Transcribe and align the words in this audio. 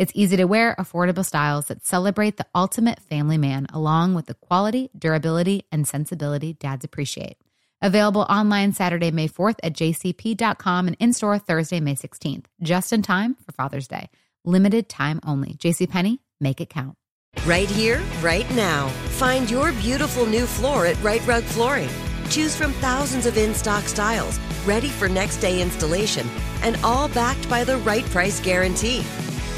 It's 0.00 0.12
easy 0.14 0.38
to 0.38 0.46
wear, 0.46 0.74
affordable 0.78 1.26
styles 1.26 1.66
that 1.66 1.84
celebrate 1.84 2.38
the 2.38 2.46
ultimate 2.54 3.00
family 3.00 3.36
man, 3.36 3.66
along 3.70 4.14
with 4.14 4.24
the 4.24 4.34
quality, 4.34 4.88
durability, 4.98 5.66
and 5.70 5.86
sensibility 5.86 6.54
dads 6.54 6.86
appreciate. 6.86 7.36
Available 7.82 8.22
online 8.22 8.72
Saturday, 8.72 9.10
May 9.10 9.28
4th 9.28 9.56
at 9.62 9.74
jcp.com 9.74 10.86
and 10.86 10.96
in 11.00 11.12
store 11.12 11.38
Thursday, 11.38 11.80
May 11.80 11.96
16th, 11.96 12.46
just 12.62 12.94
in 12.94 13.02
time 13.02 13.36
for 13.44 13.52
Father's 13.52 13.88
Day. 13.88 14.08
Limited 14.42 14.88
time 14.88 15.20
only. 15.22 15.52
JCPenney, 15.56 16.20
make 16.40 16.62
it 16.62 16.70
count. 16.70 16.96
Right 17.44 17.68
here, 17.68 18.02
right 18.22 18.50
now. 18.52 18.88
Find 19.18 19.50
your 19.50 19.70
beautiful 19.72 20.24
new 20.24 20.46
floor 20.46 20.86
at 20.86 20.98
Rite 21.02 21.26
Rug 21.26 21.42
Flooring. 21.42 21.90
Choose 22.30 22.56
from 22.56 22.72
thousands 22.74 23.26
of 23.26 23.36
in 23.36 23.52
stock 23.52 23.84
styles, 23.84 24.38
ready 24.64 24.88
for 24.88 25.10
next 25.10 25.38
day 25.38 25.60
installation, 25.60 26.26
and 26.62 26.78
all 26.82 27.08
backed 27.08 27.50
by 27.50 27.64
the 27.64 27.76
right 27.78 28.06
price 28.06 28.40
guarantee. 28.40 29.04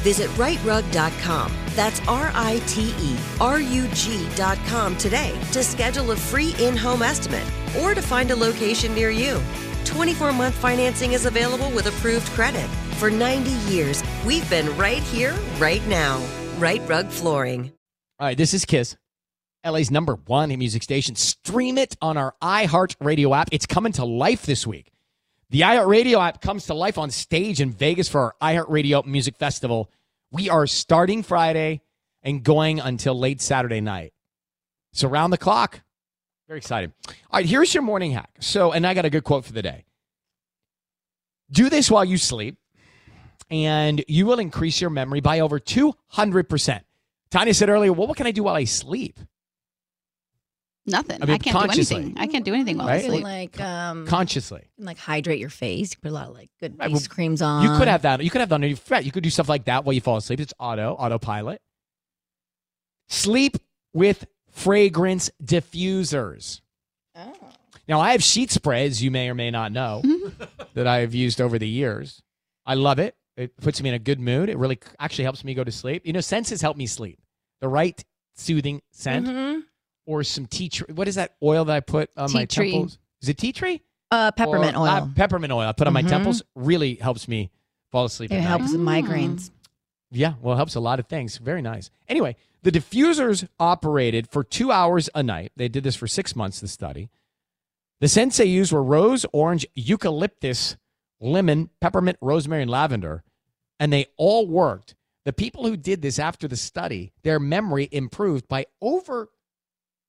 Visit 0.02 0.28
riterug.com. 0.30 1.52
That's 1.74 2.00
R 2.06 2.30
I 2.34 2.60
T 2.66 2.94
E 2.98 3.16
R 3.40 3.60
U 3.60 3.88
G.com 3.94 4.96
today 4.96 5.38
to 5.52 5.62
schedule 5.62 6.10
a 6.10 6.16
free 6.16 6.54
in 6.58 6.76
home 6.76 7.02
estimate 7.02 7.46
or 7.80 7.94
to 7.94 8.02
find 8.02 8.30
a 8.30 8.36
location 8.36 8.94
near 8.94 9.10
you. 9.10 9.40
24 9.84 10.32
month 10.32 10.54
financing 10.54 11.12
is 11.12 11.26
available 11.26 11.70
with 11.70 11.86
approved 11.86 12.26
credit. 12.28 12.68
For 12.98 13.10
90 13.10 13.50
years, 13.72 14.02
we've 14.24 14.48
been 14.48 14.76
right 14.76 15.02
here, 15.02 15.34
right 15.58 15.84
now. 15.88 16.22
Rite 16.58 16.86
Rug 16.88 17.08
Flooring. 17.08 17.72
All 18.20 18.28
right, 18.28 18.36
this 18.36 18.54
is 18.54 18.64
Kiss, 18.64 18.96
LA's 19.64 19.90
number 19.90 20.14
one 20.26 20.48
music 20.56 20.82
station. 20.82 21.16
Stream 21.16 21.78
it 21.78 21.96
on 22.00 22.16
our 22.16 22.34
iHeartRadio 22.42 23.36
app. 23.36 23.48
It's 23.50 23.66
coming 23.66 23.92
to 23.94 24.04
life 24.04 24.46
this 24.46 24.66
week. 24.66 24.92
The 25.52 25.60
iHeartRadio 25.60 26.18
app 26.26 26.40
comes 26.40 26.64
to 26.66 26.74
life 26.74 26.96
on 26.96 27.10
stage 27.10 27.60
in 27.60 27.72
Vegas 27.72 28.08
for 28.08 28.34
our 28.40 28.54
iHeartRadio 28.54 29.04
Music 29.04 29.36
Festival. 29.36 29.90
We 30.30 30.48
are 30.48 30.66
starting 30.66 31.22
Friday 31.22 31.82
and 32.22 32.42
going 32.42 32.80
until 32.80 33.18
late 33.18 33.42
Saturday 33.42 33.82
night. 33.82 34.14
So 34.94 35.08
round 35.08 35.30
the 35.30 35.36
clock. 35.36 35.82
Very 36.48 36.56
excited. 36.56 36.94
All 37.06 37.14
right, 37.34 37.44
here's 37.44 37.74
your 37.74 37.82
morning 37.82 38.12
hack. 38.12 38.30
So, 38.40 38.72
and 38.72 38.86
I 38.86 38.94
got 38.94 39.04
a 39.04 39.10
good 39.10 39.24
quote 39.24 39.44
for 39.44 39.52
the 39.52 39.60
day. 39.60 39.84
Do 41.50 41.68
this 41.68 41.90
while 41.90 42.06
you 42.06 42.16
sleep, 42.16 42.56
and 43.50 44.02
you 44.08 44.24
will 44.24 44.38
increase 44.38 44.80
your 44.80 44.88
memory 44.88 45.20
by 45.20 45.40
over 45.40 45.60
200%. 45.60 46.80
Tanya 47.30 47.52
said 47.52 47.68
earlier, 47.68 47.92
well, 47.92 48.06
what 48.08 48.16
can 48.16 48.26
I 48.26 48.30
do 48.30 48.44
while 48.44 48.54
I 48.54 48.64
sleep? 48.64 49.20
Nothing. 50.84 51.22
I 51.22 51.34
I, 51.34 51.38
can't 51.38 51.56
do 51.56 51.70
anything. 51.70 52.14
I 52.18 52.26
can't 52.26 52.44
do 52.44 52.54
anything 52.54 52.76
while 52.76 52.88
Right? 52.88 53.04
I 53.04 53.08
sleep. 53.08 53.22
like 53.22 53.60
um 53.60 54.06
Consciously. 54.06 54.64
like 54.78 54.98
hydrate 54.98 55.38
your 55.38 55.48
face. 55.50 55.92
You 55.92 55.98
put 56.02 56.10
a 56.10 56.14
lot 56.14 56.28
of 56.28 56.34
like 56.34 56.50
good 56.60 56.76
Right, 56.78 56.90
face 56.90 57.02
well, 57.08 57.14
creams 57.14 57.40
on. 57.40 57.62
You 57.62 57.76
could 57.78 57.86
have 57.88 58.02
that. 58.02 58.22
You 58.24 58.30
could 58.30 58.40
have 58.40 58.48
that 58.48 58.56
on 58.56 58.62
your 58.62 58.76
fret. 58.76 59.04
You 59.04 59.12
could 59.12 59.22
do 59.22 59.30
stuff 59.30 59.48
like 59.48 59.66
that 59.66 59.84
while 59.84 59.92
you 59.92 60.00
fall 60.00 60.16
asleep. 60.16 60.40
It's 60.40 60.52
auto, 60.58 60.94
autopilot. 60.94 61.60
Sleep 63.08 63.56
with 63.94 64.26
fragrance 64.50 65.30
diffusers. 65.42 66.60
Oh. 67.14 67.32
Now, 67.88 68.00
I 68.00 68.12
have 68.12 68.22
sheet 68.22 68.50
spray, 68.50 68.86
as 68.86 69.02
you 69.02 69.10
may 69.10 69.28
or 69.28 69.34
may 69.34 69.50
not 69.50 69.72
know, 69.72 70.02
that 70.74 70.86
I 70.86 70.98
have 71.00 71.14
used 71.14 71.40
over 71.40 71.58
the 71.58 71.68
years. 71.68 72.22
I 72.64 72.74
love 72.74 72.98
it. 72.98 73.14
It 73.36 73.56
puts 73.60 73.82
me 73.82 73.88
in 73.88 73.94
a 73.94 73.98
good 73.98 74.20
mood. 74.20 74.48
It 74.48 74.56
really 74.56 74.78
actually 74.98 75.24
helps 75.24 75.42
me 75.44 75.52
go 75.54 75.64
to 75.64 75.72
sleep. 75.72 76.06
You 76.06 76.12
know, 76.12 76.20
scents 76.20 76.58
help 76.60 76.76
me 76.76 76.86
sleep. 76.86 77.18
The 77.60 77.68
right 77.68 78.02
soothing 78.34 78.82
scent 78.92 79.26
Mhm. 79.26 79.62
Or 80.06 80.22
some 80.24 80.46
tea 80.46 80.68
tree. 80.68 80.92
What 80.94 81.08
is 81.08 81.14
that 81.16 81.34
oil 81.42 81.64
that 81.66 81.74
I 81.76 81.80
put 81.80 82.10
on 82.16 82.28
Tea 82.28 82.34
my 82.38 82.44
tree. 82.46 82.72
temples? 82.72 82.98
Is 83.20 83.28
it 83.28 83.38
tea 83.38 83.52
tree? 83.52 83.80
Uh, 84.10 84.30
peppermint 84.32 84.76
Or- 84.76 84.80
oil. 84.82 84.88
uh, 84.88 85.08
peppermint 85.14 85.52
oil 85.52 85.68
I 85.68 85.72
put 85.72 85.86
on 85.86 85.92
my 85.92 86.02
Mhm. 86.02 86.08
temples. 86.08 86.42
Really 86.54 86.96
helps 86.96 87.28
me 87.28 87.50
fall 87.90 88.04
asleep. 88.06 88.30
it 88.30 88.34
at 88.36 88.38
night. 88.40 88.46
helps 88.48 88.72
with 88.72 88.80
migraines. 88.80 89.50
Yeah, 90.10 90.34
well, 90.42 90.54
it 90.54 90.56
helps 90.56 90.74
a 90.74 90.80
lot 90.80 90.98
of 91.00 91.06
things. 91.06 91.38
Very 91.38 91.62
nice. 91.62 91.90
Anyway, 92.08 92.36
the 92.62 92.70
diffusers 92.70 93.48
operated 93.58 94.28
for 94.30 94.44
two 94.44 94.70
hours 94.70 95.08
a 95.14 95.22
night. 95.22 95.52
They 95.56 95.68
did 95.68 95.84
this 95.84 95.96
for 95.96 96.06
six 96.06 96.36
months, 96.36 96.60
the 96.60 96.68
study. 96.68 97.08
The 98.00 98.08
scents 98.08 98.36
they 98.36 98.44
used 98.46 98.72
were 98.72 98.82
rose, 98.82 99.24
orange, 99.32 99.64
eucalyptus, 99.74 100.76
lemon, 101.20 101.70
peppermint, 101.80 102.18
rosemary, 102.20 102.62
and 102.62 102.70
lavender. 102.70 103.22
And 103.80 103.92
they 103.92 104.06
all 104.16 104.46
worked. 104.46 104.94
The 105.24 105.32
people 105.32 105.64
who 105.66 105.76
did 105.76 106.02
this 106.02 106.18
after 106.18 106.48
the 106.48 106.56
study, 106.56 107.12
their 107.22 107.38
memory 107.38 107.88
improved 107.92 108.48
by 108.48 108.66
over 108.80 109.30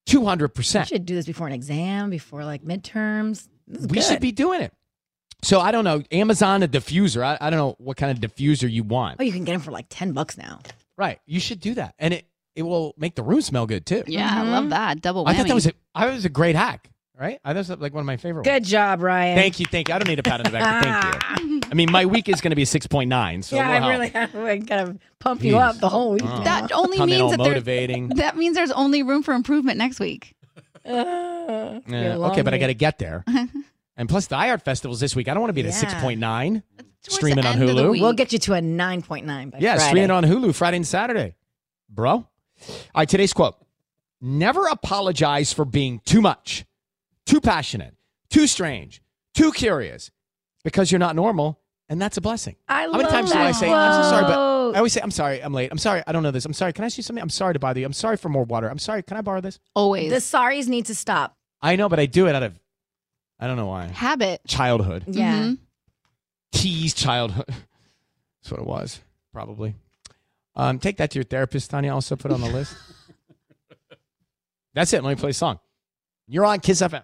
You 0.08 0.22
200%. 0.22 0.80
You 0.80 0.86
should 0.86 1.06
do 1.06 1.16
this 1.16 1.26
before 1.26 1.48
an 1.48 1.54
exam, 1.54 2.10
before 2.10 2.46
like 2.46 2.64
midterms. 2.64 3.48
We 3.68 3.88
good. 3.88 4.04
should 4.04 4.20
be 4.20 4.32
doing 4.32 4.62
it. 4.62 4.74
So 5.44 5.60
I 5.60 5.72
don't 5.72 5.84
know. 5.84 6.02
Amazon, 6.12 6.64
a 6.64 6.68
diffuser. 6.68 7.24
I, 7.24 7.38
I 7.40 7.50
don't 7.50 7.58
know 7.58 7.76
what 7.78 7.98
kind 7.98 8.12
of 8.12 8.20
diffuser 8.20 8.72
you 8.72 8.84
want. 8.84 9.18
Oh, 9.20 9.24
you 9.24 9.32
can 9.32 9.44
get 9.44 9.52
them 9.54 9.62
for 9.62 9.72
like 9.72 9.88
ten 9.90 10.14
bucks 10.14 10.38
now. 10.38 10.60
Right. 10.98 11.20
You 11.26 11.40
should 11.40 11.60
do 11.60 11.74
that. 11.76 11.96
And 12.00 12.14
it, 12.14 12.28
it 12.56 12.64
will 12.64 12.94
make 12.98 13.16
the 13.16 13.24
room 13.24 13.42
smell 13.42 13.66
good 13.66 13.86
too. 13.86 14.04
yeah, 14.08 14.32
I 14.32 14.44
love 14.44 14.64
mm-hmm. 14.64 14.70
that. 14.70 15.02
Double 15.02 15.26
whammy. 15.26 15.30
I 15.30 15.34
thought 15.36 15.48
that 15.48 15.56
was 15.56 15.68
a, 15.68 15.74
I 15.94 16.08
was 16.08 16.26
a 16.26 16.30
great 16.30 16.56
hack, 16.56 16.90
right? 17.20 17.40
I 17.44 17.54
thought 17.54 17.70
it 17.70 17.82
like 17.82 17.94
one 17.94 18.02
of 18.02 18.06
my 18.06 18.18
favorite 18.18 18.44
Good 18.44 18.52
ones. 18.54 18.70
job, 18.70 19.02
Ryan. 19.02 19.38
Thank 19.38 19.60
you, 19.60 19.66
thank 19.66 19.88
you. 19.88 19.94
I 19.96 20.00
don't 20.00 20.08
need 20.08 20.20
a 20.20 20.24
pat 20.24 20.40
on 20.40 20.44
the 20.46 20.52
back, 20.52 20.84
but 20.84 21.24
thank 21.38 21.42
you. 21.44 21.62
I 21.72 21.76
mean, 21.76 21.92
my 21.92 22.06
week 22.06 22.30
is 22.30 22.42
going 22.42 22.52
to 22.52 22.56
be 22.56 22.66
6.9, 22.66 23.44
so 23.44 23.56
yeah, 23.56 23.70
I 23.70 23.74
help. 23.80 23.90
really 23.92 24.10
have 24.10 24.36
I 24.36 24.58
gotta 24.58 24.98
pump 25.20 25.44
you 25.44 25.58
up 25.58 25.78
the 25.80 25.90
whole 25.90 26.12
week. 26.14 26.22
Oh. 26.26 26.44
that 26.44 26.72
only 26.72 26.98
Come 26.98 27.10
means 27.10 27.32
that 27.32 27.38
there, 27.38 27.48
motivating. 27.48 28.08
that 28.16 28.38
means 28.38 28.56
there's 28.56 28.72
only 28.72 29.02
room 29.04 29.24
for 29.24 29.34
improvement 29.34 29.78
next 29.78 30.00
week. 30.00 30.36
Uh, 30.86 31.80
Yeah, 31.88 32.02
your 32.04 32.16
long 32.18 32.32
okay, 32.32 32.42
but 32.42 32.54
I 32.54 32.58
got 32.58 32.68
to 32.68 32.74
get 32.74 33.00
there. 33.00 33.24
and 33.98 34.08
plus, 34.10 34.28
the 34.28 34.36
iHeart 34.36 34.64
Festival's 34.64 35.00
this 35.00 35.16
week. 35.16 35.28
I 35.28 35.34
don't 35.34 35.42
want 35.42 35.50
to 35.50 35.54
be 35.54 35.62
at 35.68 35.74
a 35.74 35.86
Yeah. 35.86 36.02
6.9. 36.02 36.64
Towards 37.04 37.16
Stream 37.16 37.38
on 37.38 37.46
end 37.46 37.62
of 37.62 37.76
the 37.76 37.84
Hulu. 37.84 38.00
We'll 38.00 38.14
get 38.14 38.32
you 38.32 38.40
to 38.40 38.54
a 38.54 38.62
nine 38.62 39.02
point 39.02 39.26
nine 39.26 39.50
by 39.50 39.58
Yeah, 39.60 39.76
Friday. 39.76 39.90
stream 39.90 40.04
it 40.06 40.12
on 40.12 40.24
Hulu 40.24 40.56
Friday 40.56 40.78
and 40.78 40.88
Saturday, 40.88 41.36
bro. 41.90 42.12
All 42.12 42.26
right, 42.96 43.10
today's 43.10 43.34
quote 43.34 43.56
Never 44.22 44.68
apologize 44.68 45.52
for 45.52 45.66
being 45.66 46.00
too 46.06 46.22
much, 46.22 46.64
too 47.26 47.42
passionate, 47.42 47.96
too 48.30 48.48
strange, 48.48 49.02
too 49.34 49.52
curious, 49.52 50.12
because 50.64 50.92
you're 50.92 51.00
not 51.00 51.16
normal, 51.16 51.60
and 51.90 52.02
that's 52.02 52.18
a 52.18 52.22
blessing. 52.22 52.56
I 52.68 52.84
How 52.84 52.92
many 52.92 53.04
love 53.04 53.12
times 53.12 53.32
do 53.32 53.38
I 53.38 53.44
that 53.46 53.56
say, 53.56 53.72
I'm 53.72 54.04
so 54.04 54.10
sorry, 54.10 54.24
but. 54.24 54.54
I 54.74 54.78
always 54.78 54.94
say, 54.94 55.02
I'm 55.02 55.12
sorry, 55.12 55.40
I'm 55.44 55.54
late. 55.54 55.72
I'm 55.72 55.78
sorry, 55.78 56.02
I 56.08 56.12
don't 56.12 56.24
know 56.24 56.32
this. 56.32 56.46
I'm 56.46 56.54
sorry, 56.54 56.74
can 56.74 56.84
I 56.84 56.88
see 56.88 57.04
something? 57.04 57.22
I'm 57.22 57.30
sorry 57.30 57.54
to 57.54 57.60
bother 57.60 57.80
you. 57.80 57.86
I'm 57.86 57.94
sorry 57.94 58.18
for 58.18 58.30
more 58.30 58.44
water. 58.44 58.68
I'm 58.70 58.80
sorry, 58.80 59.04
can 59.04 59.18
I 59.18 59.22
borrow 59.22 59.40
this? 59.40 59.60
Always. 59.76 60.10
the 60.10 60.18
sorries 60.18 60.68
need 60.68 60.88
to 60.88 60.96
stop. 60.96 61.38
I 61.62 61.76
know, 61.76 61.90
but 61.90 62.00
I 62.00 62.08
do 62.08 62.28
it 62.28 62.34
out 62.34 62.42
of, 62.44 62.60
I 63.40 63.46
don't 63.46 63.56
know 63.58 63.68
why. 63.68 63.86
Habit. 63.88 64.42
Childhood. 64.48 65.04
Yeah. 65.08 65.40
Mhm. 65.44 65.58
Tease 66.54 66.94
childhood. 66.96 67.46
That's 67.50 68.52
what 68.52 68.60
it 68.62 68.66
was, 68.66 69.00
probably. 69.32 69.76
Um, 70.56 70.80
take 70.80 70.98
that 70.98 71.12
to 71.12 71.20
your 71.20 71.24
therapist, 71.24 71.70
Tanya. 71.70 71.94
Also 71.94 72.16
put 72.16 72.32
on 72.32 72.42
the 72.42 72.50
list. 72.50 72.76
That's 74.74 74.92
it. 74.94 75.04
Let 75.04 75.10
me 75.16 75.20
play 75.20 75.30
a 75.32 75.34
song. 75.34 75.60
You're 76.28 76.46
on 76.46 76.60
Kiss 76.62 76.82
FM. 76.82 77.04